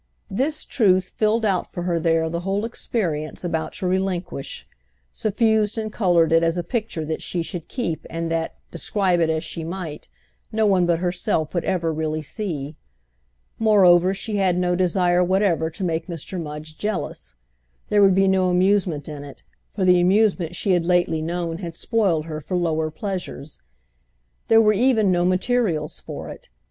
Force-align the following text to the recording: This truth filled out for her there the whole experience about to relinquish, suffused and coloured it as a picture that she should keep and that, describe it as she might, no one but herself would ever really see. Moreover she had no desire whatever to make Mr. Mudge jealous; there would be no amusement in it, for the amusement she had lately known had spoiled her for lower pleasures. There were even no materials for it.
This 0.31 0.65
truth 0.65 1.09
filled 1.15 1.45
out 1.45 1.71
for 1.71 1.83
her 1.83 1.99
there 1.99 2.27
the 2.27 2.39
whole 2.39 2.65
experience 2.65 3.43
about 3.43 3.73
to 3.73 3.85
relinquish, 3.87 4.67
suffused 5.13 5.77
and 5.77 5.93
coloured 5.93 6.31
it 6.33 6.41
as 6.41 6.57
a 6.57 6.63
picture 6.63 7.05
that 7.05 7.21
she 7.21 7.43
should 7.43 7.67
keep 7.67 8.07
and 8.09 8.31
that, 8.31 8.55
describe 8.71 9.19
it 9.19 9.29
as 9.29 9.43
she 9.43 9.63
might, 9.63 10.09
no 10.51 10.65
one 10.65 10.87
but 10.87 10.97
herself 11.01 11.53
would 11.53 11.65
ever 11.65 11.93
really 11.93 12.23
see. 12.23 12.77
Moreover 13.59 14.11
she 14.15 14.37
had 14.37 14.57
no 14.57 14.75
desire 14.75 15.23
whatever 15.23 15.69
to 15.69 15.83
make 15.83 16.07
Mr. 16.07 16.41
Mudge 16.41 16.79
jealous; 16.79 17.35
there 17.89 18.01
would 18.01 18.15
be 18.15 18.27
no 18.27 18.49
amusement 18.49 19.07
in 19.07 19.23
it, 19.23 19.43
for 19.69 19.85
the 19.85 20.01
amusement 20.01 20.55
she 20.55 20.71
had 20.71 20.83
lately 20.83 21.21
known 21.21 21.59
had 21.59 21.75
spoiled 21.75 22.25
her 22.25 22.41
for 22.41 22.57
lower 22.57 22.89
pleasures. 22.89 23.59
There 24.47 24.61
were 24.63 24.73
even 24.73 25.11
no 25.11 25.25
materials 25.25 25.99
for 25.99 26.27
it. 26.29 26.49